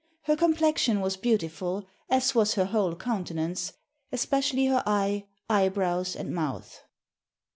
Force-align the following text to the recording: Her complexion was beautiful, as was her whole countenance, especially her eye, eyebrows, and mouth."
Her 0.23 0.35
complexion 0.35 0.99
was 0.99 1.15
beautiful, 1.15 1.85
as 2.09 2.33
was 2.33 2.55
her 2.55 2.65
whole 2.65 2.95
countenance, 2.95 3.73
especially 4.11 4.65
her 4.65 4.81
eye, 4.83 5.27
eyebrows, 5.47 6.15
and 6.15 6.33
mouth." 6.33 6.81